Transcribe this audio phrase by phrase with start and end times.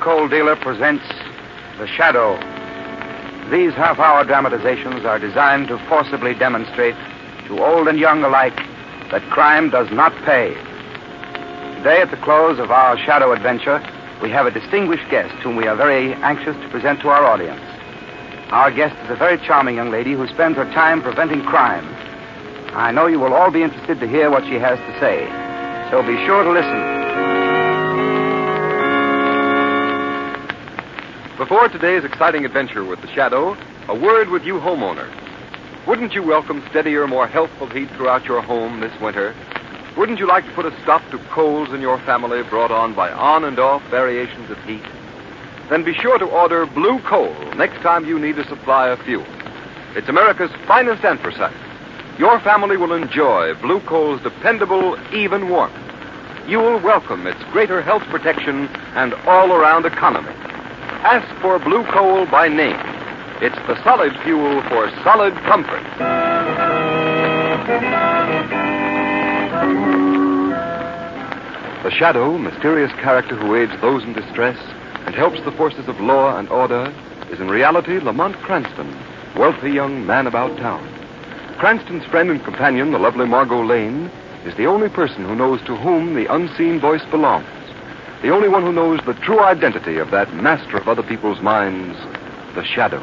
[0.00, 1.04] coal dealer presents
[1.76, 2.36] The Shadow.
[3.50, 6.94] These half hour dramatizations are designed to forcibly demonstrate
[7.46, 8.56] to old and young alike
[9.10, 10.54] that crime does not pay.
[11.76, 13.82] Today, at the close of our Shadow adventure,
[14.22, 17.60] we have a distinguished guest whom we are very anxious to present to our audience.
[18.52, 21.86] Our guest is a very charming young lady who spends her time preventing crime.
[22.74, 25.26] I know you will all be interested to hear what she has to say,
[25.90, 26.99] so be sure to listen.
[31.40, 33.56] Before today's exciting adventure with the Shadow,
[33.88, 35.10] a word with you homeowners.
[35.86, 39.34] Wouldn't you welcome steadier, more healthful heat throughout your home this winter?
[39.96, 43.10] Wouldn't you like to put a stop to colds in your family brought on by
[43.10, 44.82] on and off variations of heat?
[45.70, 49.24] Then be sure to order Blue Coal next time you need a supply of fuel.
[49.96, 51.56] It's America's finest anthracite.
[52.18, 55.72] Your family will enjoy Blue Coal's dependable, even warmth.
[56.46, 60.34] You'll welcome its greater health protection and all around economy.
[61.02, 62.76] Ask for Blue Coal by name.
[63.40, 65.82] It's the solid fuel for solid comfort.
[71.82, 74.58] The Shadow, mysterious character who aids those in distress
[75.06, 76.92] and helps the forces of law and order,
[77.30, 78.94] is in reality Lamont Cranston,
[79.34, 80.86] wealthy young man about town.
[81.56, 84.10] Cranston's friend and companion, the lovely Margot Lane,
[84.44, 87.46] is the only person who knows to whom the unseen voice belongs.
[88.22, 91.96] The only one who knows the true identity of that master of other people's minds,
[92.54, 93.02] the Shadow.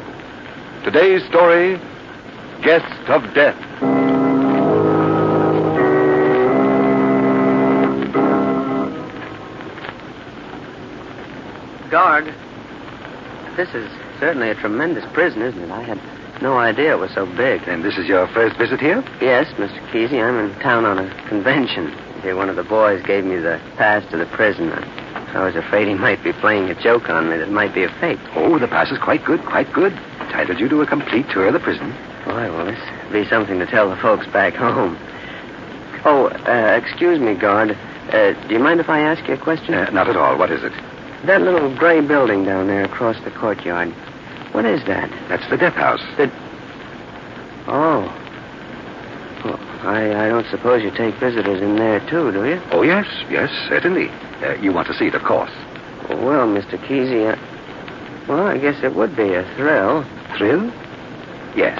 [0.84, 1.80] Today's story
[2.62, 3.56] Guest of Death.
[11.90, 12.26] Guard,
[13.56, 13.90] this is
[14.20, 15.70] certainly a tremendous prison, isn't it?
[15.70, 16.00] I had
[16.42, 17.62] no idea it was so big.
[17.66, 19.02] And this is your first visit here?
[19.20, 19.78] Yes, Mr.
[19.90, 21.92] Kesey, I'm in town on a convention.
[22.24, 24.70] One of the boys gave me the pass to the prison.
[24.72, 27.88] I was afraid he might be playing a joke on me that might be a
[28.00, 28.18] fake.
[28.34, 29.92] Oh, the pass is quite good, quite good.
[30.20, 31.94] Entitled you to a complete tour of the prison.
[32.24, 32.78] Boy, will this
[33.12, 34.98] be something to tell the folks back home.
[36.04, 37.76] Oh, uh, excuse me, guard.
[38.12, 39.74] Uh, do you mind if I ask you a question?
[39.74, 40.36] Uh, not at all.
[40.36, 40.72] What is it?
[41.24, 43.88] That little gray building down there across the courtyard.
[44.52, 45.10] What is that?
[45.28, 46.02] That's the death house.
[46.16, 46.30] The...
[47.66, 48.14] Oh.
[49.82, 52.60] I, I don't suppose you take visitors in there, too, do you?
[52.72, 54.08] Oh, yes, yes, certainly.
[54.42, 55.52] Uh, you want to see it, of course.
[56.08, 56.78] Well, Mr.
[56.78, 58.28] Kesey, I...
[58.28, 60.04] well, I guess it would be a thrill.
[60.36, 60.66] Thrill?
[61.56, 61.78] Yes.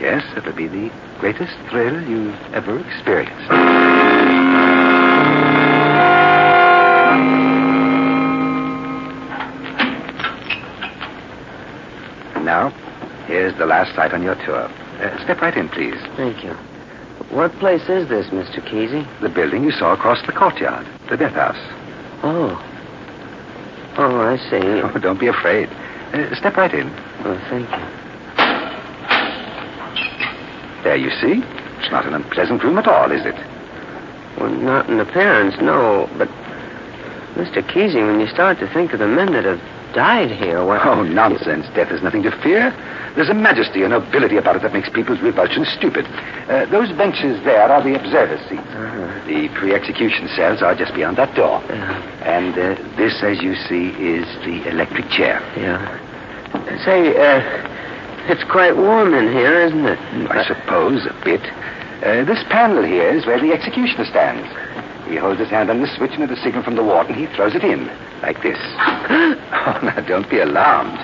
[0.00, 3.50] Yes, it would be the greatest thrill you've ever experienced.
[12.34, 12.70] And now,
[13.26, 14.64] here's the last sight on your tour.
[14.64, 16.00] Uh, step right in, please.
[16.16, 16.56] Thank you.
[17.30, 18.60] What place is this, Mr.
[18.60, 19.06] Kesey?
[19.20, 21.56] The building you saw across the courtyard, the death house.
[22.22, 22.56] Oh.
[23.98, 24.56] Oh, I see.
[24.84, 25.68] Oh, don't be afraid.
[26.12, 26.88] Uh, step right in.
[27.24, 28.06] Oh, thank you.
[30.84, 31.42] There, you see.
[31.80, 33.34] It's not an unpleasant room at all, is it?
[34.38, 36.08] Well, not in appearance, no.
[36.16, 36.28] But,
[37.34, 37.62] Mr.
[37.62, 39.60] Kesey, when you start to think of the men that have
[39.96, 40.84] died here, what...
[40.86, 41.66] Oh, nonsense.
[41.74, 42.70] Death is nothing to fear.
[43.16, 46.04] There's a majesty a nobility about it that makes people's revulsion stupid.
[46.48, 48.60] Uh, those benches there are the observer's seats.
[48.76, 49.26] Uh-huh.
[49.26, 51.64] The pre-execution cells are just beyond that door.
[51.68, 51.96] Yeah.
[52.22, 55.40] And uh, this, as you see, is the electric chair.
[55.56, 55.80] Yeah.
[56.84, 57.40] Say, uh,
[58.28, 59.98] it's quite warm in here, isn't it?
[60.30, 61.40] I suppose a bit.
[62.04, 64.46] Uh, this panel here is where the executioner stands.
[65.08, 67.26] He holds his hand on the switch, and at a signal from the warden, he
[67.34, 67.86] throws it in,
[68.22, 68.58] like this.
[68.60, 70.98] oh, now, don't be alarmed.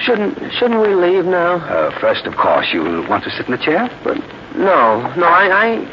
[0.00, 1.56] Shouldn't shouldn't we leave now?
[1.56, 3.88] Uh, first, of course, you'll want to sit in the chair?
[4.02, 4.16] But
[4.56, 5.46] no, no, I,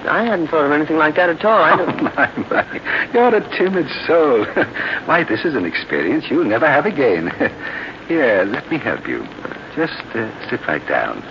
[0.07, 1.61] I I hadn't thought of anything like that at all.
[1.61, 2.03] I Oh, don't...
[2.03, 3.09] my, my.
[3.13, 4.45] You're a timid soul.
[5.05, 7.27] Why, this is an experience you'll never have again.
[8.07, 9.27] Here, let me help you.
[9.75, 11.21] Just uh, sit right down.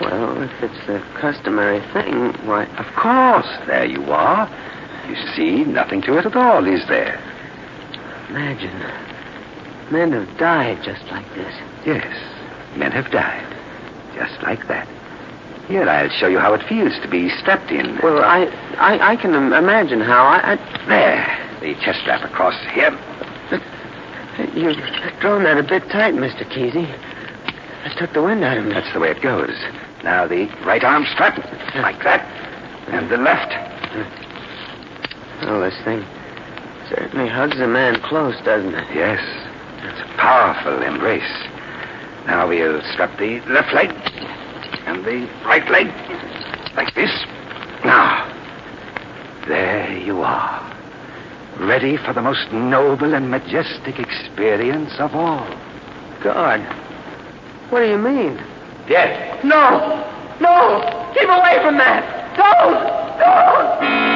[0.00, 2.64] Well, if it's the customary thing, why?
[2.78, 3.46] Of course.
[3.66, 4.48] There you are.
[5.08, 7.20] You see, nothing to it at all, is there?
[8.30, 8.72] Imagine,
[9.90, 11.54] men have died just like this.
[11.84, 12.06] Yes,
[12.76, 13.46] men have died.
[14.14, 14.88] Just like that.
[15.68, 17.98] Here, I'll show you how it feels to be strapped in.
[18.02, 18.44] Well, I
[18.78, 20.26] I, I can im- imagine how.
[20.26, 20.56] I,
[20.86, 21.26] There,
[21.60, 22.90] the chest strap across here.
[24.54, 24.76] You've
[25.20, 26.86] drawn that a bit tight, Mister Kesey.
[27.84, 28.72] That took the wind out of me.
[28.74, 29.56] That's the way it goes.
[30.02, 31.38] Now the right arm strap,
[31.76, 32.20] like that.
[32.88, 33.52] And the left.
[35.46, 36.02] Oh, this thing
[36.88, 38.86] certainly hugs a man close, doesn't it?
[38.94, 39.20] Yes,
[39.82, 41.22] it's a powerful embrace.
[42.26, 43.90] Now we'll strap the left leg
[44.86, 45.88] and the right leg
[46.76, 47.10] like this.
[47.84, 48.24] Now,
[49.46, 50.64] there you are.
[51.58, 55.46] Ready for the most noble and majestic experience of all.
[56.22, 56.60] God.
[57.70, 58.42] What do you mean?
[58.88, 59.44] Death.
[59.44, 60.10] No!
[60.40, 61.12] No!
[61.14, 62.34] Keep away from that!
[62.34, 63.18] Don't!
[63.18, 64.13] Don't!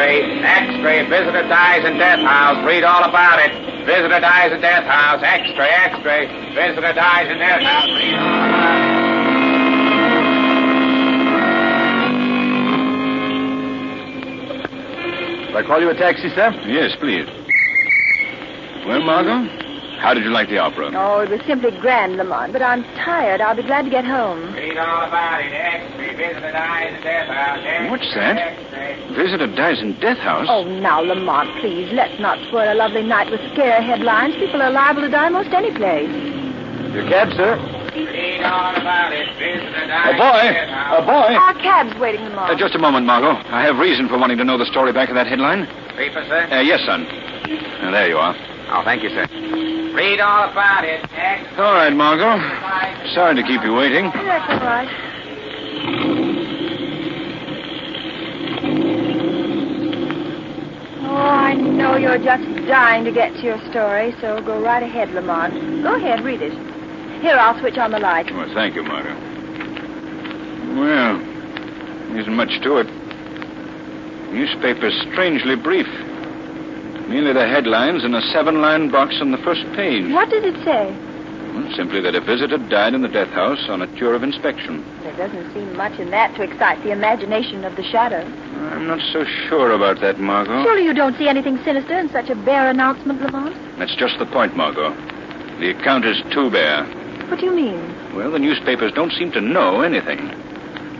[0.00, 2.64] X-ray, X-ray, visitor dies in death house.
[2.64, 3.52] Read all about it.
[3.84, 5.22] Visitor dies in death house.
[5.22, 7.86] X-ray, X-ray, visitor dies in death house.
[7.86, 9.10] Read all about it.
[15.50, 16.50] Shall I call you a taxi, sir?
[16.66, 17.26] Yes, please.
[18.86, 19.44] Well, Margot,
[20.00, 20.90] how did you like the opera?
[20.94, 23.40] Oh, it was simply grand, Lamont, but I'm tired.
[23.40, 24.52] I'll be glad to get home.
[24.54, 25.52] Read all about it.
[25.52, 27.60] X-ray, visitor dies in death house.
[27.64, 28.36] X-ray, What's that?
[28.38, 29.14] X-ray.
[29.14, 30.46] Visitor dies in death house.
[30.48, 34.34] Oh, now, Lamont, please, let's not spoil a lovely night with scare headlines.
[34.36, 36.08] People are liable to die most any place.
[36.94, 37.56] Your cab, sir.
[37.94, 39.28] Read all about it.
[39.36, 40.42] Visitor dies A boy!
[40.54, 41.02] death house.
[41.02, 41.34] A boy!
[41.36, 42.50] Our cab's waiting, Lamont.
[42.52, 43.36] Uh, just a moment, Margot.
[43.52, 45.66] I have reason for wanting to know the story back of that headline.
[45.96, 46.48] Paper, sir?
[46.50, 47.04] Uh, yes, son.
[47.06, 48.34] Uh, there you are.
[48.72, 49.69] Oh, thank you, sir.
[49.94, 51.04] Read all about it.
[51.12, 51.56] X-ray.
[51.58, 52.38] All right, Margot.
[53.12, 54.10] Sorry to keep you waiting.
[54.14, 54.88] That's all right.
[61.02, 65.12] Oh, I know you're just dying to get to your story, so go right ahead,
[65.12, 65.82] Lamont.
[65.82, 66.52] Go ahead, read it.
[67.20, 68.30] Here, I'll switch on the light.
[68.32, 69.16] Well, thank you, Margot.
[70.78, 71.20] Well,
[72.16, 72.86] isn't much to it.
[74.32, 75.88] Newspaper's strangely brief.
[77.10, 80.12] Merely the headlines in a seven-line box on the first page.
[80.12, 80.94] What did it say?
[81.52, 84.84] Well, simply that a visitor died in the death house on a tour of inspection.
[85.02, 88.22] There doesn't seem much in that to excite the imagination of the shadow.
[88.70, 90.62] I'm not so sure about that, Margot.
[90.62, 93.56] Surely you don't see anything sinister in such a bare announcement, Lamont?
[93.76, 94.94] That's just the point, Margot.
[95.58, 96.84] The account is too bare.
[97.26, 98.14] What do you mean?
[98.14, 100.20] Well, the newspapers don't seem to know anything.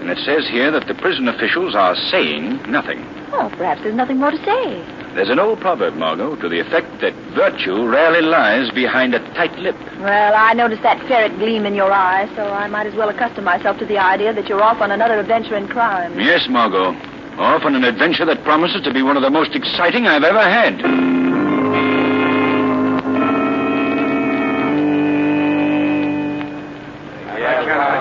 [0.00, 3.06] And it says here that the prison officials are saying nothing.
[3.30, 4.99] Oh, perhaps there's nothing more to say.
[5.14, 9.58] There's an old proverb, Margot, to the effect that virtue rarely lies behind a tight
[9.58, 9.74] lip.
[9.98, 13.44] Well, I noticed that ferret gleam in your eye, so I might as well accustom
[13.44, 16.18] myself to the idea that you're off on another adventure in crime.
[16.20, 16.94] Yes, Margot.
[17.38, 20.42] Off on an adventure that promises to be one of the most exciting I've ever
[20.42, 20.80] had.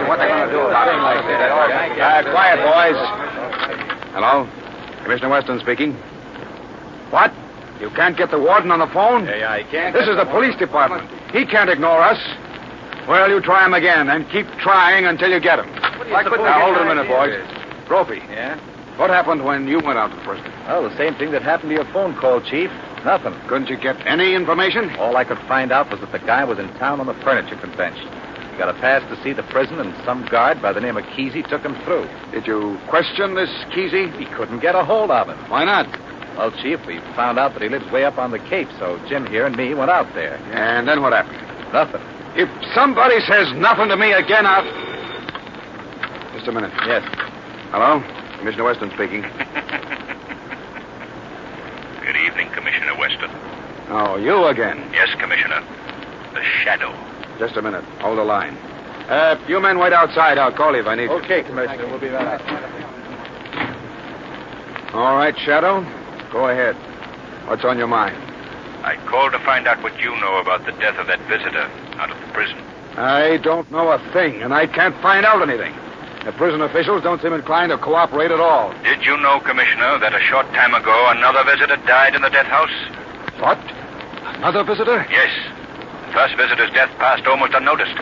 [0.08, 1.26] What they gonna do about it like
[1.98, 2.26] that?
[2.26, 4.14] Uh, quiet, boys.
[4.14, 4.48] Hello?
[5.04, 5.96] Commissioner Weston speaking.
[7.12, 7.34] What?
[7.80, 9.26] You can't get the warden on the phone?
[9.26, 9.94] Yeah, I can't.
[9.94, 11.10] This is the police department.
[11.32, 12.20] He can't ignore us.
[13.08, 15.66] Well, you try him again, and keep trying until you get him.
[15.74, 17.42] Now, hold a minute, boys.
[17.88, 18.58] Brophy, Yeah?
[18.98, 20.46] what happened when you went out to prison?
[20.68, 22.70] Well, the same thing that happened to your phone call, Chief.
[23.06, 23.34] Nothing.
[23.48, 24.94] Couldn't you get any information?
[24.98, 27.56] All I could find out was that the guy was in town on the furniture
[27.56, 28.08] convention.
[28.52, 31.06] He got a pass to see the prison, and some guard by the name of
[31.06, 32.08] Kesey took him through.
[32.32, 34.12] Did you question this Kesey?
[34.20, 35.38] He couldn't get a hold of him.
[35.50, 35.88] Why not?
[36.40, 39.26] Well, Chief, we found out that he lives way up on the Cape, so Jim
[39.26, 40.38] here and me went out there.
[40.54, 41.36] And then what happened?
[41.74, 42.00] Nothing.
[42.34, 44.64] If somebody says nothing to me again, I'll.
[46.34, 46.72] Just a minute.
[46.88, 47.04] Yes.
[47.76, 48.02] Hello?
[48.38, 49.22] Commissioner Weston speaking.
[52.08, 53.30] Good evening, Commissioner Weston.
[53.90, 54.78] Oh, you again.
[54.94, 55.60] Yes, Commissioner.
[56.34, 56.96] The Shadow.
[57.38, 57.84] Just a minute.
[58.00, 58.56] Hold the line.
[59.10, 60.38] Uh, you men wait outside.
[60.38, 61.20] I'll call you if I need you.
[61.20, 62.42] Okay, Commissioner, we'll be right out.
[64.94, 65.84] All right, Shadow.
[66.32, 66.76] Go ahead.
[67.48, 68.16] What's on your mind?
[68.84, 71.70] I called to find out what you know about the death of that visitor
[72.00, 72.58] out of the prison.
[72.96, 75.74] I don't know a thing, and I can't find out anything.
[76.26, 78.74] The prison officials don't seem inclined to cooperate at all.
[78.84, 82.48] Did you know, Commissioner, that a short time ago another visitor died in the death
[82.48, 82.72] house?
[83.40, 83.58] What?
[84.36, 85.06] Another visitor?
[85.10, 85.32] Yes.
[86.08, 87.96] The first visitor's death passed almost unnoticed.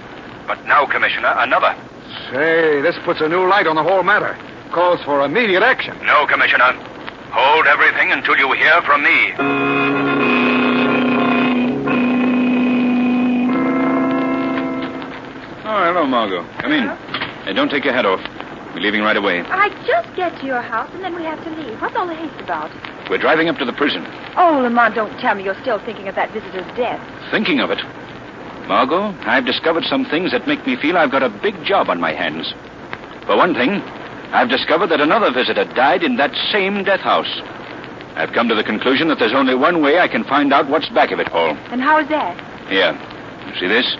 [0.48, 1.76] But now, Commissioner, another.
[2.32, 4.38] Say, this puts a new light on the whole matter.
[4.72, 5.98] Calls for immediate action.
[6.06, 6.74] No, Commissioner.
[7.32, 9.34] Hold everything until you hear from me.
[15.70, 16.46] Oh, hello, Margot.
[16.60, 16.88] Come in.
[17.46, 18.22] Hey, don't take your hat off.
[18.74, 19.42] We're leaving right away.
[19.42, 21.82] I just get to your house and then we have to leave.
[21.82, 22.72] What's all the haste about?
[23.10, 24.06] We're driving up to the prison.
[24.38, 27.02] Oh, Lamont, don't tell me you're still thinking of that visitor's death.
[27.32, 27.80] Thinking of it.
[28.68, 32.00] Margot, I've discovered some things that make me feel I've got a big job on
[32.00, 32.54] my hands.
[33.26, 33.82] For one thing,
[34.32, 37.32] I've discovered that another visitor died in that same death house.
[38.16, 40.90] I've come to the conclusion that there's only one way I can find out what's
[40.90, 41.56] back of it, Paul.
[41.72, 42.36] And how is that?
[42.68, 42.92] Here.
[43.48, 43.96] You see this?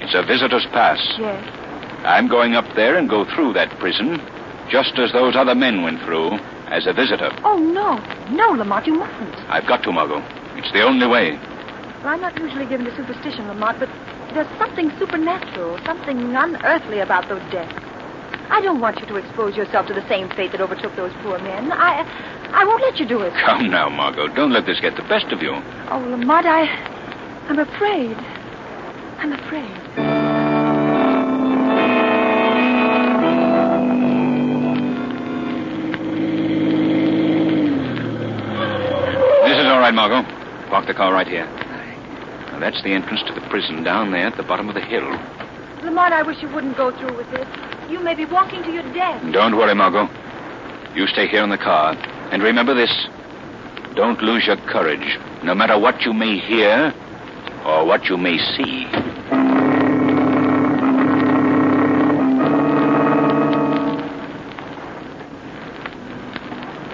[0.00, 0.98] It's a visitor's pass.
[1.18, 1.42] Yes.
[2.04, 4.20] I'm going up there and go through that prison,
[4.70, 6.38] just as those other men went through,
[6.68, 7.30] as a visitor.
[7.44, 7.98] Oh, no.
[8.34, 9.36] No, Lamont, you mustn't.
[9.48, 10.22] I've got to, Margot.
[10.56, 11.38] It's the only way.
[12.02, 13.88] Well, I'm not usually given to superstition, Lamont, but
[14.34, 17.74] there's something supernatural, something unearthly about those deaths.
[18.48, 21.38] I don't want you to expose yourself to the same fate that overtook those poor
[21.38, 21.72] men.
[21.72, 22.04] I,
[22.52, 23.32] I won't let you do it.
[23.44, 24.28] Come now, Margot.
[24.28, 25.52] Don't let this get the best of you.
[25.90, 26.66] Oh, Lamont, I,
[27.48, 28.16] I'm afraid.
[29.18, 29.70] I'm afraid.
[39.46, 40.22] This is all right, Margot.
[40.68, 41.46] Park the car right here.
[41.46, 45.08] Now, that's the entrance to the prison down there at the bottom of the hill.
[45.82, 47.65] Lamont, I wish you wouldn't go through with this.
[47.88, 49.32] You may be walking to your death.
[49.32, 50.08] Don't worry, Margot.
[50.94, 51.94] You stay here in the car.
[52.32, 53.08] And remember this
[53.94, 56.92] don't lose your courage, no matter what you may hear
[57.64, 58.84] or what you may see.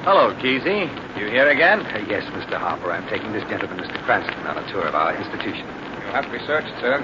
[0.05, 0.91] Hello, Kesey.
[1.19, 1.81] You here again?
[1.81, 2.55] Uh, yes, Mr.
[2.55, 2.93] Harper.
[2.93, 4.01] I'm taking this gentleman, Mr.
[4.05, 5.67] Cranston, on a tour of our institution.
[6.03, 7.01] You'll have to be searched, sir.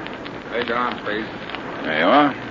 [0.52, 1.26] Raise your arms, please.
[1.84, 2.47] There you are.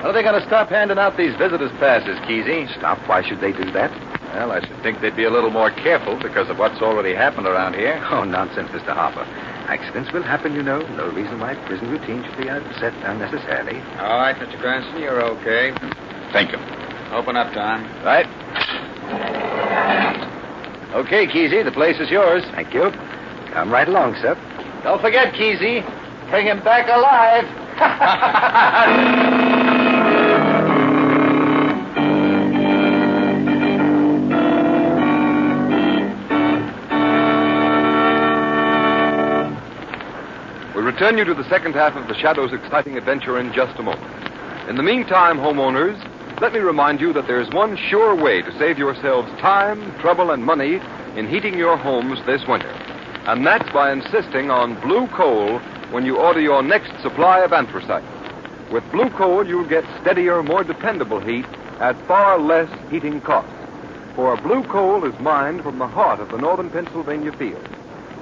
[0.00, 2.72] When are they going to stop handing out these visitors' passes, Kesey?
[2.78, 3.06] Stop.
[3.06, 3.92] Why should they do that?
[4.32, 7.46] Well, I should think they'd be a little more careful because of what's already happened
[7.46, 8.00] around here.
[8.10, 8.94] Oh, nonsense, Mr.
[8.96, 9.28] Harper.
[9.68, 10.80] Accidents will happen, you know.
[10.96, 13.76] No reason why prison routine should be upset unnecessarily.
[14.00, 14.58] All right, Mr.
[14.58, 15.76] Cranston, you're okay.
[16.32, 16.58] Thank you.
[17.12, 17.84] Open up, Tom.
[18.02, 18.24] Right.
[20.94, 22.42] Okay, Kesey, the place is yours.
[22.52, 22.90] Thank you.
[23.52, 24.34] Come right along, sir.
[24.82, 25.84] Don't forget, Kesey.
[26.30, 27.44] Bring him back alive.
[41.00, 44.04] return you to the second half of the Shadow's exciting adventure in just a moment.
[44.68, 45.96] In the meantime, homeowners,
[46.42, 50.44] let me remind you that there's one sure way to save yourselves time, trouble, and
[50.44, 50.78] money
[51.16, 52.68] in heating your homes this winter.
[53.24, 55.58] And that's by insisting on blue coal
[55.90, 58.04] when you order your next supply of anthracite.
[58.70, 61.46] With blue coal, you'll get steadier, more dependable heat
[61.80, 63.48] at far less heating cost.
[64.14, 67.66] For blue coal is mined from the heart of the northern Pennsylvania fields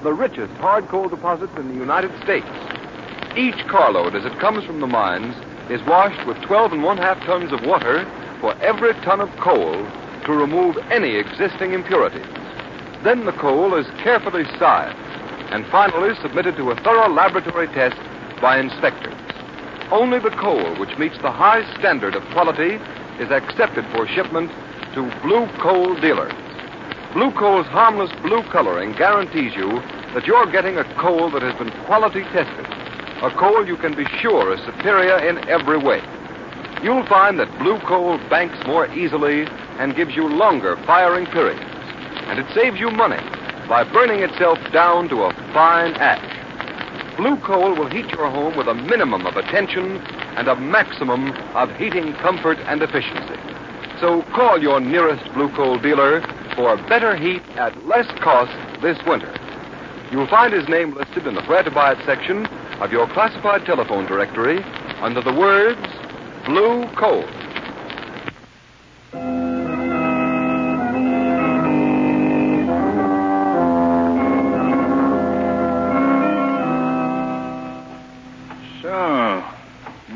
[0.02, 2.46] the richest hard coal deposits in the United States.
[3.36, 5.34] Each carload, as it comes from the mines,
[5.70, 8.04] is washed with 12 and one half tons of water
[8.40, 9.86] for every ton of coal
[10.24, 12.26] to remove any existing impurities.
[13.04, 14.96] Then the coal is carefully sized
[15.52, 17.96] and finally submitted to a thorough laboratory test
[18.40, 19.14] by inspectors.
[19.90, 22.78] Only the coal which meets the high standard of quality
[23.18, 24.50] is accepted for shipment
[24.94, 26.32] to blue coal dealers.
[27.14, 29.80] Blue coal's harmless blue coloring guarantees you
[30.14, 32.66] that you're getting a coal that has been quality tested,
[33.22, 36.00] a coal you can be sure is superior in every way.
[36.84, 39.42] You'll find that blue coal banks more easily
[39.78, 41.60] and gives you longer firing periods,
[42.28, 43.18] and it saves you money
[43.68, 47.16] by burning itself down to a fine ash.
[47.16, 49.96] Blue coal will heat your home with a minimum of attention
[50.36, 53.34] and a maximum of heating comfort and efficiency.
[54.00, 56.20] So call your nearest blue coal dealer
[56.54, 59.34] for better heat at less cost this winter.
[60.12, 62.46] You'll find his name listed in the Where to Buy It section
[62.80, 64.62] of your classified telephone directory
[65.00, 65.80] under the words
[66.46, 67.24] Blue Coal.
[78.82, 79.44] So,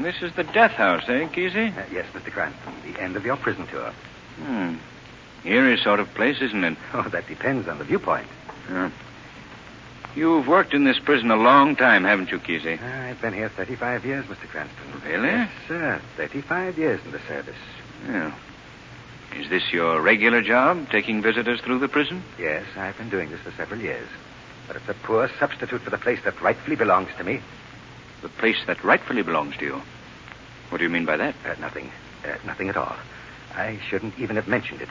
[0.00, 1.76] this is the death house, eh, Kesey?
[1.76, 2.31] Uh, yes, Mr.
[2.31, 2.75] Cranston.
[2.85, 3.92] The end of your prison tour.
[4.37, 4.76] Hmm.
[5.45, 6.78] Eerie sort of place, isn't it?
[6.95, 8.28] Oh, that depends on the viewpoint.
[8.71, 8.90] Yeah.
[10.14, 12.81] You've worked in this prison a long time, haven't you, Kesey?
[12.83, 14.47] I've been here 35 years, Mr.
[14.49, 15.00] Cranston.
[15.07, 15.28] Really?
[15.28, 16.00] Yes, sir.
[16.16, 17.57] 35 years in the service.
[18.07, 18.35] Yeah.
[19.37, 22.23] Is this your regular job, taking visitors through the prison?
[22.38, 24.07] Yes, I've been doing this for several years.
[24.66, 27.40] But it's a poor substitute for the place that rightfully belongs to me.
[28.21, 29.83] The place that rightfully belongs to you.
[30.69, 31.35] What do you mean by that?
[31.47, 31.90] Uh, nothing.
[32.25, 32.97] Uh, nothing at all.
[33.54, 34.88] I shouldn't even have mentioned it.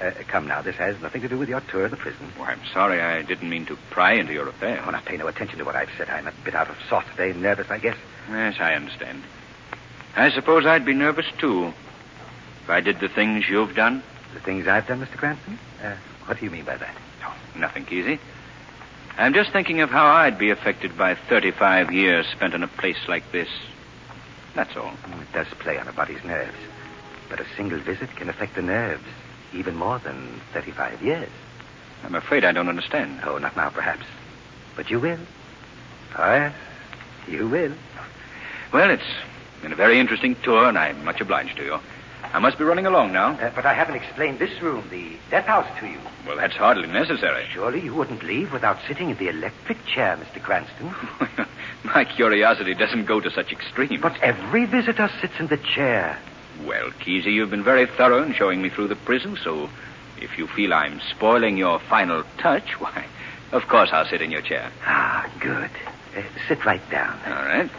[0.00, 2.32] Uh, come now, this has nothing to do with your tour of the prison.
[2.38, 3.00] Oh, I'm sorry.
[3.02, 4.82] I didn't mean to pry into your affairs.
[4.86, 6.08] Oh, now pay no attention to what I've said.
[6.08, 7.96] I'm a bit out of sorts today, nervous, I guess.
[8.30, 9.22] Yes, I understand.
[10.16, 11.72] I suppose I'd be nervous, too,
[12.62, 14.02] if I did the things you've done.
[14.32, 15.16] The things I've done, Mr.
[15.18, 15.58] Cranston?
[15.82, 16.94] Uh, what do you mean by that?
[17.24, 18.18] Oh, nothing, Kesey.
[19.18, 22.96] I'm just thinking of how I'd be affected by 35 years spent in a place
[23.06, 23.48] like this.
[24.54, 24.92] That's all.
[25.04, 26.56] Mm, It does play on a body's nerves.
[27.28, 29.04] But a single visit can affect the nerves
[29.54, 31.28] even more than 35 years.
[32.04, 33.20] I'm afraid I don't understand.
[33.24, 34.04] Oh, not now, perhaps.
[34.76, 35.18] But you will.
[36.16, 36.54] Oh, yes,
[37.28, 37.72] you will.
[38.72, 39.02] Well, it's
[39.62, 41.78] been a very interesting tour, and I'm much obliged to you.
[42.32, 43.32] I must be running along now.
[43.32, 45.98] Uh, but I haven't explained this room, the death house, to you.
[46.26, 47.44] Well, that's hardly necessary.
[47.52, 50.40] Surely you wouldn't leave without sitting in the electric chair, Mr.
[50.40, 50.94] Cranston.
[51.84, 54.00] My curiosity doesn't go to such extremes.
[54.00, 56.18] But every visitor sits in the chair.
[56.66, 59.68] Well, Kesey, you've been very thorough in showing me through the prison, so
[60.20, 63.06] if you feel I'm spoiling your final touch, why,
[63.52, 64.70] of course I'll sit in your chair.
[64.84, 65.70] Ah, good.
[66.16, 67.18] Uh, sit right down.
[67.26, 67.70] All right.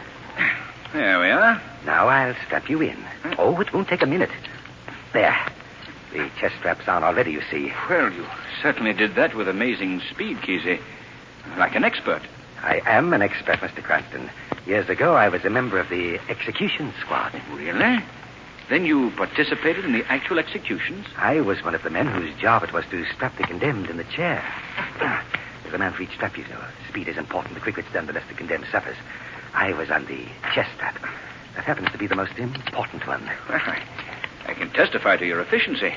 [0.93, 1.61] There we are.
[1.85, 2.97] Now I'll strap you in.
[3.37, 4.31] Oh, it won't take a minute.
[5.13, 5.37] There.
[6.11, 7.71] The chest strap's on already, you see.
[7.89, 8.25] Well, you
[8.61, 10.81] certainly did that with amazing speed, Kesey.
[11.57, 12.21] Like an expert.
[12.61, 13.81] I am an expert, Mr.
[13.81, 14.29] Cranston.
[14.65, 17.33] Years ago, I was a member of the execution squad.
[17.53, 18.03] Really?
[18.71, 21.05] Then you participated in the actual executions?
[21.17, 23.97] I was one of the men whose job it was to strap the condemned in
[23.97, 24.41] the chair.
[25.63, 26.63] There's a man for each strap, you know.
[26.87, 27.55] Speed is important.
[27.55, 28.95] The quicker it's done, the less the condemned suffers.
[29.53, 30.23] I was on the
[30.55, 30.95] chest strap.
[31.55, 33.29] That happens to be the most important one.
[33.49, 33.83] Well, I,
[34.45, 35.93] I can testify to your efficiency.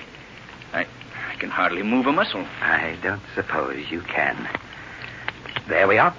[0.72, 2.44] I, I can hardly move a muscle.
[2.60, 4.48] I don't suppose you can.
[5.68, 6.12] There we are.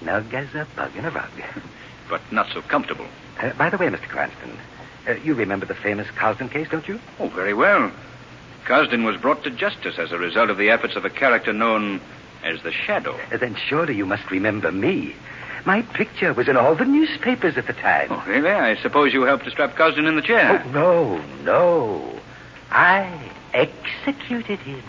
[0.00, 1.30] Snug as a bug in a rug.
[2.08, 3.06] But not so comfortable.
[3.40, 4.06] Uh, by the way, Mr.
[4.08, 4.58] Cranston,
[5.08, 7.00] uh, you remember the famous Cosden case, don't you?
[7.18, 7.90] Oh, very well.
[8.64, 12.00] Cosden was brought to justice as a result of the efforts of a character known
[12.42, 13.18] as the Shadow.
[13.32, 15.14] Uh, then surely you must remember me.
[15.66, 18.08] My picture was in all the newspapers at the time.
[18.10, 18.50] Oh, really?
[18.50, 20.62] I suppose you helped to strap Cosden in the chair.
[20.64, 22.20] Oh, no, no.
[22.70, 24.82] I executed him.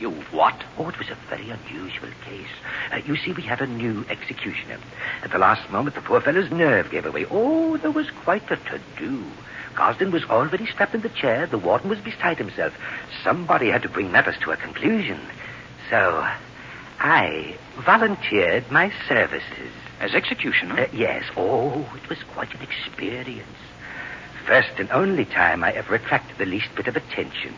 [0.00, 0.54] You what?
[0.76, 2.48] Oh, it was a very unusual case.
[2.90, 4.78] Uh, you see, we had a new executioner.
[5.22, 7.26] At the last moment, the poor fellow's nerve gave away.
[7.30, 9.24] Oh, there was quite a to-do.
[9.74, 11.46] Gosden was already strapped in the chair.
[11.46, 12.72] The warden was beside himself.
[13.22, 15.20] Somebody had to bring matters to a conclusion.
[15.90, 16.26] So,
[17.00, 19.72] I volunteered my services.
[20.00, 20.80] As executioner?
[20.80, 21.24] Uh, yes.
[21.36, 23.48] Oh, it was quite an experience.
[24.46, 27.54] First and only time I ever attracted the least bit of attention.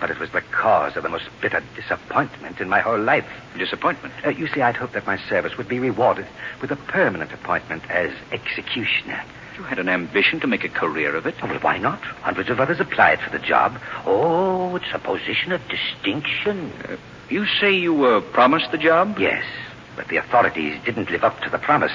[0.00, 3.26] But it was the cause of the most bitter disappointment in my whole life.
[3.56, 4.14] Disappointment?
[4.24, 6.26] Uh, you see, I'd hoped that my service would be rewarded
[6.60, 9.22] with a permanent appointment as executioner.
[9.56, 11.34] You had an ambition to make a career of it?
[11.42, 12.00] Oh, well, why not?
[12.02, 13.80] Hundreds of others applied for the job.
[14.04, 16.70] Oh, it's a position of distinction.
[16.86, 16.96] Uh,
[17.30, 19.18] you say you were promised the job?
[19.18, 19.44] Yes,
[19.96, 21.92] but the authorities didn't live up to the promise.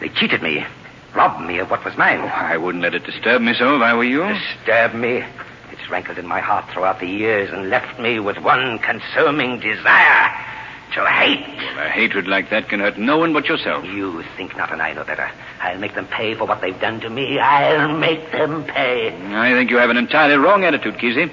[0.00, 0.66] They cheated me,
[1.14, 2.18] robbed me of what was mine.
[2.20, 4.26] Oh, I wouldn't let it disturb me so if I were you.
[4.26, 5.24] Disturb me.
[5.70, 10.53] It's rankled in my heart throughout the years and left me with one consuming desire
[10.94, 11.46] to hate.
[11.76, 13.84] Well, a hatred like that can hurt no one but yourself.
[13.84, 15.30] You think not, and I know better.
[15.60, 17.38] I'll make them pay for what they've done to me.
[17.38, 19.14] I'll make them pay.
[19.34, 21.30] I think you have an entirely wrong attitude, Kesey.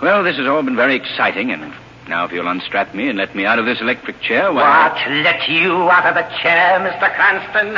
[0.00, 1.72] Well, this has all been very exciting, and
[2.08, 4.88] now if you'll unstrap me and let me out of this electric chair, why...
[4.88, 5.10] What?
[5.22, 7.14] Let you out of the chair, Mr.
[7.14, 7.74] Cranston?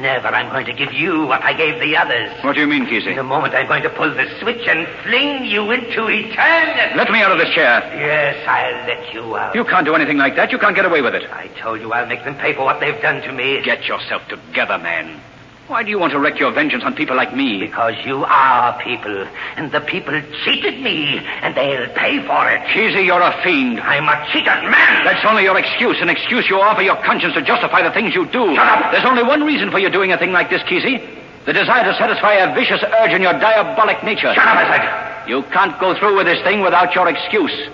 [0.00, 0.28] Never.
[0.28, 2.30] I'm going to give you what I gave the others.
[2.42, 3.12] What do you mean, Kesey?
[3.12, 6.96] In a moment, I'm going to pull the switch and fling you into eternity.
[6.96, 7.80] Let me out of this chair.
[7.94, 9.54] Yes, I'll let you out.
[9.54, 10.52] You can't do anything like that.
[10.52, 11.30] You can't get away with it.
[11.30, 13.62] I told you I'll make them pay for what they've done to me.
[13.62, 15.20] Get yourself together, man.
[15.66, 17.58] Why do you want to wreak your vengeance on people like me?
[17.58, 20.12] Because you are people, and the people
[20.44, 22.60] cheated me, and they'll pay for it.
[22.68, 23.80] Kesey, you're a fiend.
[23.80, 25.04] I'm a cheated man.
[25.04, 28.26] That's only your excuse, an excuse you offer your conscience to justify the things you
[28.26, 28.54] do.
[28.54, 28.92] Shut up.
[28.92, 31.00] There's only one reason for you doing a thing like this, Kesey.
[31.46, 34.34] The desire to satisfy a vicious urge in your diabolic nature.
[34.34, 35.28] Shut up, I said.
[35.30, 37.70] You can't go through with this thing without your excuse.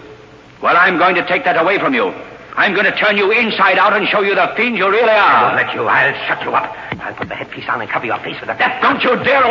[0.62, 2.14] Well, I'm going to take that away from you.
[2.56, 5.18] I'm going to turn you inside out and show you the fiend you really are.
[5.18, 5.86] I won't let you.
[5.86, 6.76] I'll shut you up.
[7.00, 8.82] I'll put the headpiece on and cover your face with a death.
[8.82, 9.44] Don't you dare!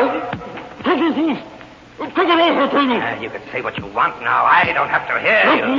[1.99, 4.45] Uh, you can say what you want now.
[4.45, 5.75] I don't have to hear you.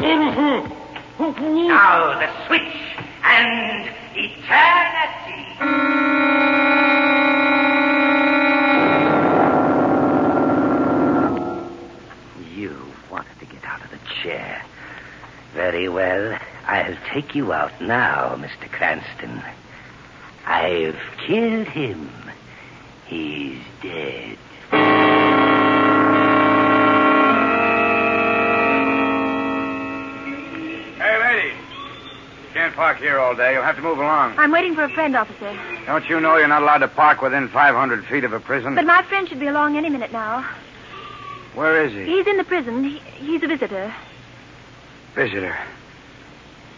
[1.68, 2.74] Now, the switch
[3.22, 5.46] and eternity.
[12.54, 12.76] You
[13.10, 14.62] wanted to get out of the chair.
[15.54, 16.38] Very well.
[16.70, 18.70] I'll take you out now, Mr.
[18.70, 19.42] Cranston.
[20.46, 22.08] I've killed him.
[23.06, 24.38] He's dead.
[30.96, 31.48] Hey, lady.
[31.48, 33.54] You can't park here all day.
[33.54, 34.38] You'll have to move along.
[34.38, 35.58] I'm waiting for a friend, officer.
[35.86, 38.76] Don't you know you're not allowed to park within 500 feet of a prison?
[38.76, 40.48] But my friend should be along any minute now.
[41.54, 42.04] Where is he?
[42.04, 42.84] He's in the prison.
[42.84, 43.92] He, he's a visitor.
[45.16, 45.58] Visitor.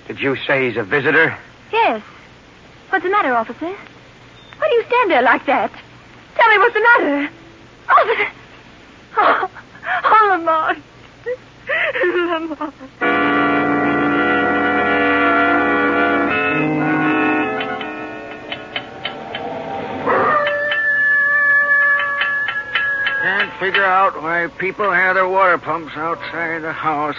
[0.08, 1.36] Did you say he's a visitor?
[1.72, 2.02] Yes.
[2.90, 3.74] What's the matter, officer?
[4.58, 5.72] Why do you stand there like that?
[6.34, 7.30] Tell me what's the matter.
[7.88, 8.30] Officer.
[9.16, 9.50] Oh,
[10.04, 10.82] oh Lamont.
[12.04, 12.74] Lamont.
[23.24, 27.16] And figure out why people have their water pumps outside the house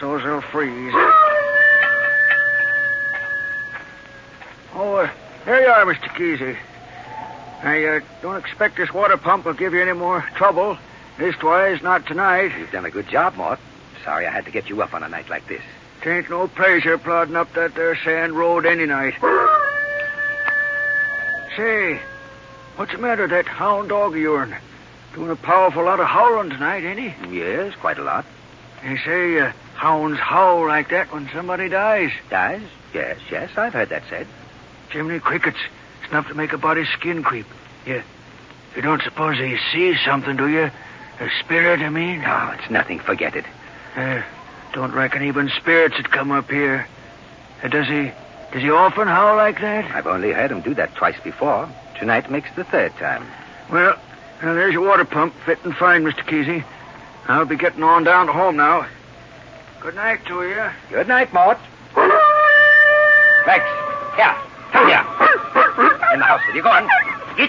[0.00, 0.92] so they'll freeze.
[5.84, 6.08] Mr.
[6.08, 6.56] Kesey.
[7.62, 10.76] I uh, don't expect this water pump will give you any more trouble.
[11.18, 12.52] Leastwise, not tonight.
[12.58, 13.58] You've done a good job, Mort.
[14.04, 15.62] Sorry I had to get you up on a night like this.
[16.02, 19.14] Tain't no pleasure plodding up that there sand road any night.
[21.56, 22.00] Say,
[22.76, 24.54] what's the matter with that hound dog of yourn?
[25.14, 27.38] Doing a powerful lot of howling tonight, ain't he?
[27.38, 28.26] Yes, quite a lot.
[28.82, 32.10] They say uh, hounds howl like that when somebody dies.
[32.28, 32.62] Dies?
[32.92, 34.26] Yes, yes, I've heard that said.
[34.90, 35.58] Jiminy crickets.
[36.04, 37.46] It's enough to make a body's skin creep.
[37.86, 38.02] You,
[38.76, 40.70] you don't suppose he sees something, do you?
[41.18, 42.20] A spirit, I mean?
[42.20, 42.98] No, it's nothing.
[42.98, 43.46] Forget it.
[43.96, 44.20] Uh,
[44.74, 46.86] don't reckon even spirits would come up here.
[47.62, 48.12] Uh, does he...
[48.52, 49.90] Does he often howl like that?
[49.92, 51.68] I've only heard him do that twice before.
[51.98, 53.26] Tonight makes the third time.
[53.72, 53.98] Well,
[54.42, 56.20] well, there's your water pump, fit and fine, Mr.
[56.20, 56.62] Kesey.
[57.28, 58.86] I'll be getting on down to home now.
[59.80, 60.70] Good night to you.
[60.90, 61.58] Good night, Mort.
[63.46, 63.64] Rex,
[64.16, 64.36] here.
[64.74, 65.06] Come here.
[66.12, 66.62] In the house with you.
[66.62, 66.88] Go on.
[67.36, 67.48] Get.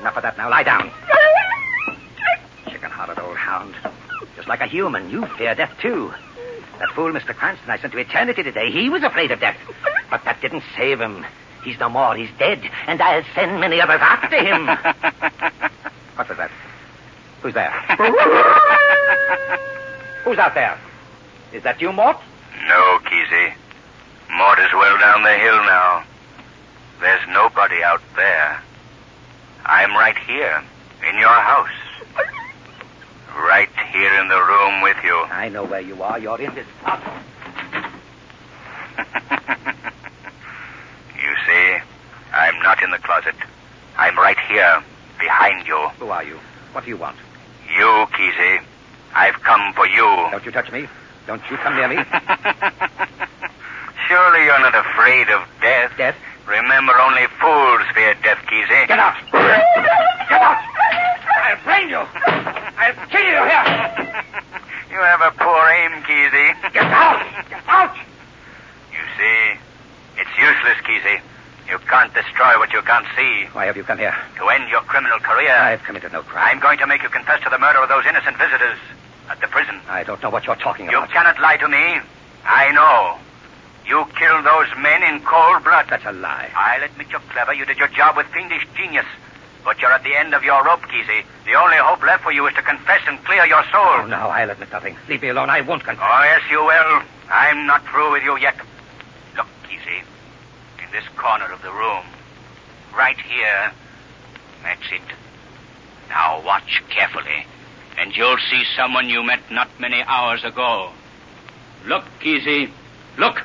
[0.00, 0.48] Enough of that now.
[0.48, 0.90] Lie down.
[2.70, 3.74] Chicken-hearted old hound.
[4.34, 6.10] Just like a human, you fear death, too.
[6.78, 7.34] That fool, Mr.
[7.34, 9.58] Cranston, I sent to eternity today, he was afraid of death.
[10.08, 11.26] But that didn't save him.
[11.62, 12.16] He's no more.
[12.16, 12.62] He's dead.
[12.86, 14.66] And I'll send many others after him.
[16.16, 16.50] what was that?
[17.42, 17.70] Who's there?
[20.24, 20.78] Who's out there?
[21.52, 22.16] Is that you, Mort?
[22.66, 22.98] No,
[23.30, 26.02] Mort is well down the hill now.
[27.00, 28.60] There's nobody out there.
[29.64, 30.64] I'm right here,
[31.08, 31.68] in your house.
[33.36, 35.16] Right here in the room with you.
[35.30, 36.18] I know where you are.
[36.18, 37.22] You're in this house.
[41.14, 41.78] you see,
[42.32, 43.36] I'm not in the closet.
[43.96, 44.82] I'm right here,
[45.20, 45.78] behind you.
[46.00, 46.38] Who are you?
[46.72, 47.16] What do you want?
[47.76, 48.62] You, Kesey.
[49.14, 50.30] I've come for you.
[50.30, 50.88] Don't you touch me.
[51.30, 51.94] Don't you come near me.
[54.08, 55.92] Surely you're not afraid of death.
[55.96, 56.16] Death?
[56.44, 58.88] Remember, only fools fear death, Kesey.
[58.90, 59.14] Get out.
[59.30, 60.58] Get out.
[60.58, 62.02] I'll brain you.
[62.02, 63.62] I'll kill you here.
[64.90, 66.72] you have a poor aim, Kesey.
[66.72, 67.22] Get out.
[67.48, 67.94] Get out.
[68.90, 69.54] You see,
[70.18, 71.22] it's useless, Kesey.
[71.70, 73.46] You can't destroy what you can't see.
[73.52, 74.16] Why have you come here?
[74.38, 75.54] To end your criminal career.
[75.54, 76.56] I've committed no crime.
[76.56, 78.78] I'm going to make you confess to the murder of those innocent visitors
[79.30, 79.80] at the prison.
[79.88, 81.08] I don't know what you're talking about.
[81.08, 82.00] You cannot lie to me.
[82.44, 83.16] I know.
[83.86, 85.86] You killed those men in cold blood.
[85.88, 86.50] That's a lie.
[86.54, 87.54] I'll admit you're clever.
[87.54, 89.06] You did your job with fiendish genius.
[89.64, 91.22] But you're at the end of your rope, Kesey.
[91.46, 94.02] The only hope left for you is to confess and clear your soul.
[94.02, 94.96] Oh, no, I'll admit nothing.
[95.08, 95.50] Leave me alone.
[95.50, 96.04] I won't confess.
[96.08, 97.02] Oh, yes, you will.
[97.30, 98.56] I'm not through with you yet.
[99.36, 100.02] Look, Kesey.
[100.82, 102.04] In this corner of the room.
[102.96, 103.70] Right here.
[104.62, 105.02] That's it.
[106.08, 107.46] Now watch carefully.
[108.00, 110.90] And you'll see someone you met not many hours ago.
[111.84, 112.70] Look, Kesey.
[113.18, 113.36] Look.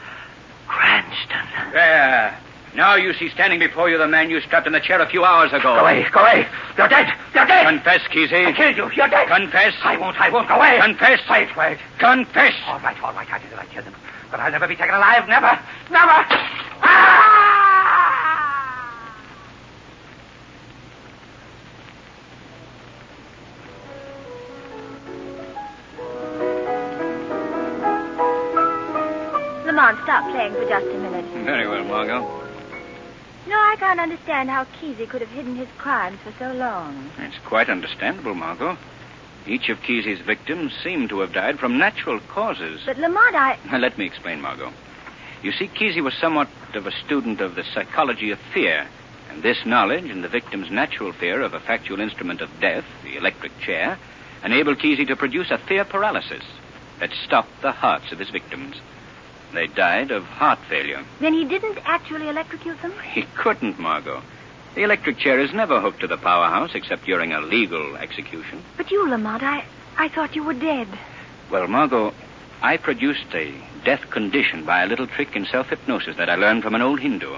[0.65, 1.73] Cranston.
[1.73, 2.39] There.
[2.73, 5.25] Now you see standing before you the man you strapped in the chair a few
[5.25, 5.75] hours ago.
[5.75, 6.05] Go away.
[6.09, 6.47] Go away.
[6.77, 7.13] You're dead.
[7.33, 7.65] You're dead.
[7.65, 8.47] Confess, Kesey.
[8.47, 8.89] I killed you.
[8.95, 9.27] You're dead.
[9.27, 9.73] Confess.
[9.83, 10.19] I won't.
[10.19, 10.47] I won't.
[10.47, 10.79] Go away.
[10.81, 11.19] Confess.
[11.29, 11.77] Wait, wait.
[11.99, 12.53] Confess.
[12.65, 13.29] All right, all right.
[13.29, 13.59] I did it.
[13.59, 13.95] I killed him.
[14.31, 15.27] But I'll never be taken alive.
[15.27, 15.59] Never.
[15.91, 16.25] Never.
[16.81, 17.35] Ah!
[33.47, 37.11] No, I can't understand how Kesey could have hidden his crimes for so long.
[37.19, 38.77] It's quite understandable, Margot.
[39.47, 42.81] Each of Kesey's victims seemed to have died from natural causes.
[42.85, 43.59] But Lamont, I.
[43.71, 44.73] Now, let me explain, Margot.
[45.43, 48.87] You see, Kesey was somewhat of a student of the psychology of fear.
[49.29, 53.17] And this knowledge and the victim's natural fear of a factual instrument of death, the
[53.17, 53.99] electric chair,
[54.43, 56.43] enabled Kesey to produce a fear paralysis
[56.99, 58.77] that stopped the hearts of his victims.
[59.55, 61.01] They died of heart failure.
[61.21, 62.93] Then he didn't actually electrocute them?
[63.13, 64.21] He couldn't, Margot.
[64.75, 68.61] The electric chair is never hooked to the powerhouse except during a legal execution.
[68.75, 69.63] But you, Lamont, I.
[69.97, 70.89] I thought you were dead.
[71.49, 72.13] Well, Margot,
[72.61, 73.53] I produced a
[73.85, 76.99] death condition by a little trick in self hypnosis that I learned from an old
[76.99, 77.37] Hindu.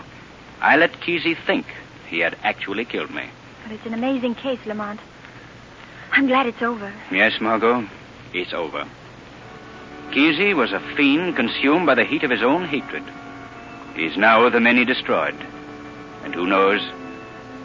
[0.60, 1.68] I let Kesey think
[2.08, 3.30] he had actually killed me.
[3.62, 5.00] But it's an amazing case, Lamont.
[6.12, 6.92] I'm glad it's over.
[7.12, 7.88] Yes, Margot,
[8.34, 8.88] it's over.
[10.12, 13.04] Kesey was a fiend consumed by the heat of his own hatred.
[13.96, 15.36] He's now of the many destroyed.
[16.24, 16.82] And who knows,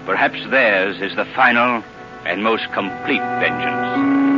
[0.07, 1.83] perhaps theirs is the final
[2.25, 4.33] and most complete vengeance.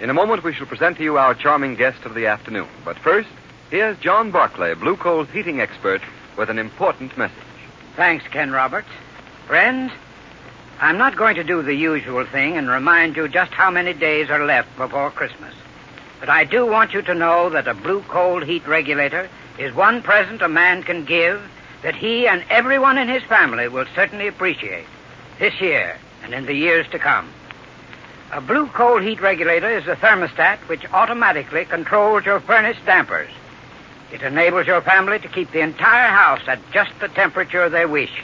[0.00, 2.68] In a moment, we shall present to you our charming guest of the afternoon.
[2.84, 3.28] But first,
[3.70, 6.02] here's John Barclay, Blue Coal's heating expert,
[6.36, 7.36] with an important message.
[7.96, 8.88] Thanks, Ken Roberts.
[9.52, 9.92] Friends,
[10.80, 14.30] I'm not going to do the usual thing and remind you just how many days
[14.30, 15.52] are left before Christmas.
[16.20, 20.00] But I do want you to know that a blue coal heat regulator is one
[20.00, 21.38] present a man can give
[21.82, 24.86] that he and everyone in his family will certainly appreciate
[25.38, 27.28] this year and in the years to come.
[28.32, 33.28] A blue coal heat regulator is a thermostat which automatically controls your furnace dampers.
[34.12, 38.22] It enables your family to keep the entire house at just the temperature they wish,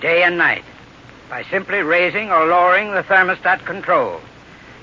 [0.00, 0.64] day and night,
[1.28, 4.20] by simply raising or lowering the thermostat control.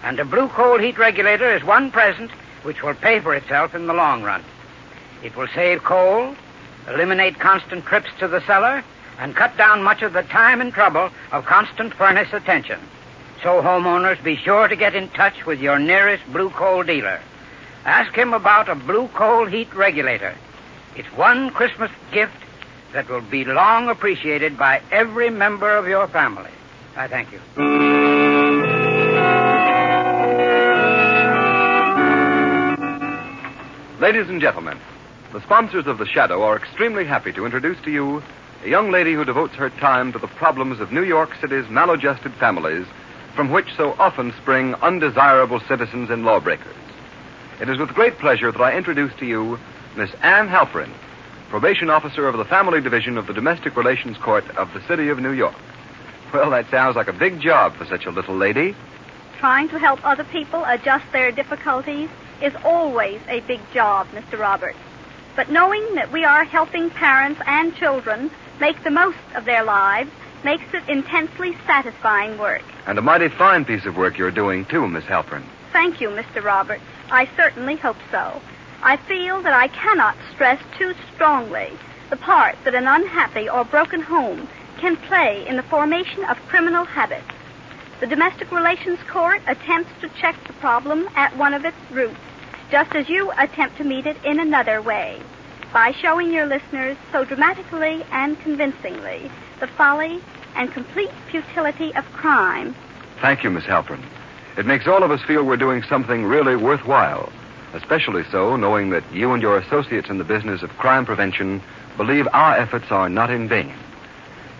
[0.03, 2.31] And a blue coal heat regulator is one present
[2.63, 4.43] which will pay for itself in the long run.
[5.23, 6.35] It will save coal,
[6.87, 8.83] eliminate constant trips to the cellar,
[9.19, 12.79] and cut down much of the time and trouble of constant furnace attention.
[13.41, 17.19] So, homeowners, be sure to get in touch with your nearest blue coal dealer.
[17.85, 20.35] Ask him about a blue coal heat regulator.
[20.95, 22.35] It's one Christmas gift
[22.93, 26.51] that will be long appreciated by every member of your family.
[26.95, 27.39] I thank you.
[33.99, 34.79] Ladies and gentlemen,
[35.33, 38.23] the sponsors of The Shadow are extremely happy to introduce to you
[38.63, 42.33] a young lady who devotes her time to the problems of New York City's maladjusted
[42.33, 42.85] families
[43.35, 46.75] from which so often spring undesirable citizens and lawbreakers.
[47.61, 49.59] It is with great pleasure that I introduce to you
[49.95, 50.91] Miss Anne Halperin,
[51.49, 55.19] probation officer of the Family Division of the Domestic Relations Court of the City of
[55.19, 55.55] New York.
[56.33, 58.75] Well, that sounds like a big job for such a little lady.
[59.39, 62.09] Trying to help other people adjust their difficulties
[62.41, 64.37] is always a big job, Mr.
[64.37, 64.77] Roberts.
[65.35, 68.29] But knowing that we are helping parents and children
[68.59, 70.11] make the most of their lives
[70.43, 72.63] makes it intensely satisfying work.
[72.85, 75.43] And a mighty fine piece of work you're doing, too, Miss Halperin.
[75.71, 76.43] Thank you, Mr.
[76.43, 76.83] Roberts.
[77.09, 78.41] I certainly hope so.
[78.83, 81.71] I feel that I cannot stress too strongly
[82.09, 86.85] the part that an unhappy or broken home can play in the formation of criminal
[86.85, 87.25] habits.
[87.99, 92.19] The Domestic Relations Court attempts to check the problem at one of its roots
[92.69, 95.19] just as you attempt to meet it in another way,
[95.73, 100.21] by showing your listeners so dramatically and convincingly the folly
[100.55, 102.75] and complete futility of crime.
[103.21, 104.03] Thank you, Miss Halperin.
[104.57, 107.31] It makes all of us feel we're doing something really worthwhile,
[107.73, 111.61] especially so knowing that you and your associates in the business of crime prevention
[111.97, 113.73] believe our efforts are not in vain.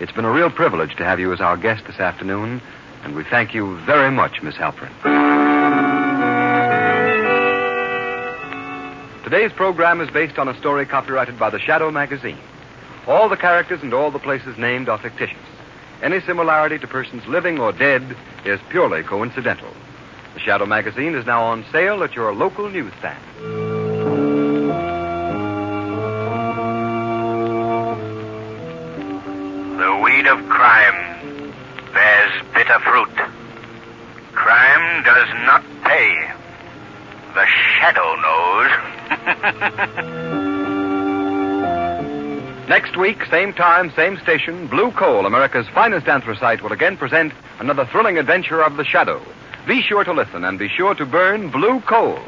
[0.00, 2.60] It's been a real privilege to have you as our guest this afternoon,
[3.02, 4.92] and we thank you very much, Miss Halperin.
[9.24, 12.38] Today's program is based on a story copyrighted by the Shadow magazine.
[13.06, 15.36] All the characters and all the places named are fictitious.
[16.02, 19.72] Any similarity to persons living or dead is purely coincidental.
[20.34, 23.18] The Shadow magazine is now on sale at your local newsstand.
[29.78, 31.62] The weed of crime
[31.92, 33.14] bears bitter fruit.
[34.34, 36.30] Crime does not pay.
[37.34, 37.46] The
[37.78, 38.70] shadow knows.
[42.68, 47.86] Next week, same time, same station, Blue Coal, America's finest anthracite, will again present another
[47.86, 49.22] thrilling adventure of the shadow.
[49.68, 52.18] Be sure to listen and be sure to burn blue coal.